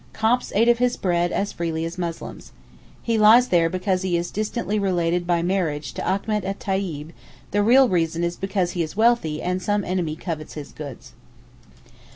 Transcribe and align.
Copts 0.13 0.51
ate 0.55 0.67
of 0.67 0.79
his 0.79 0.97
bread 0.97 1.31
as 1.31 1.51
freely 1.51 1.85
as 1.85 1.99
Muslims. 1.99 2.53
He 3.03 3.19
lies 3.19 3.49
there 3.49 3.69
because 3.69 4.01
he 4.01 4.17
is 4.17 4.31
distantly 4.31 4.79
related 4.79 5.27
by 5.27 5.43
marriage 5.43 5.93
to 5.93 6.01
Achmet 6.01 6.43
et 6.43 6.59
Tayib, 6.59 7.11
the 7.51 7.61
real 7.61 7.87
reason 7.87 8.23
is 8.23 8.35
because 8.35 8.71
he 8.71 8.81
is 8.81 8.97
wealthy 8.97 9.43
and 9.43 9.61
some 9.61 9.83
enemy 9.85 10.15
covets 10.15 10.55
his 10.55 10.71
goods. 10.71 11.13